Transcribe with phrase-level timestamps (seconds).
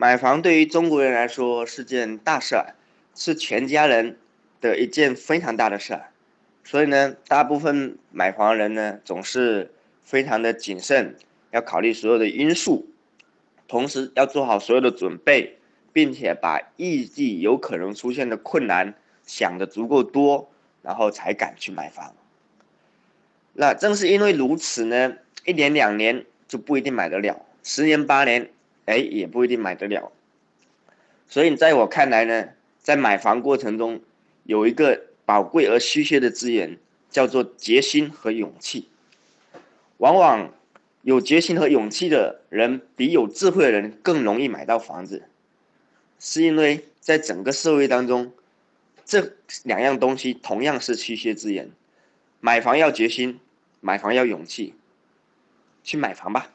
[0.00, 2.76] 买房对于中国人来说是件大事儿，
[3.16, 4.16] 是全家人
[4.60, 6.10] 的一件非常大的事儿。
[6.62, 9.72] 所以呢，大部分买房人呢总是
[10.04, 11.16] 非常的谨慎，
[11.50, 12.88] 要考虑所有的因素，
[13.66, 15.58] 同时要做好所有的准备，
[15.92, 18.94] 并且把预计有可能出现的困难
[19.26, 20.48] 想的足够多，
[20.80, 22.14] 然后才敢去买房。
[23.52, 28.48] 那正是因为如此呢，一年两年就不一定买得了，十年八年。
[28.88, 30.10] 哎，也不一定买得了，
[31.28, 34.00] 所以在我看来呢，在买房过程中，
[34.44, 36.78] 有一个宝贵而稀缺的资源，
[37.10, 38.88] 叫做决心和勇气。
[39.98, 40.54] 往往
[41.02, 45.24] 有决心和勇气的人，比有智慧的人更容易买到房子，
[46.18, 48.32] 是因为在整个社会当中，
[49.04, 51.70] 这两样东西同样是稀缺资源。
[52.40, 53.38] 买房要决心，
[53.82, 54.72] 买房要勇气，
[55.84, 56.50] 去买房吧。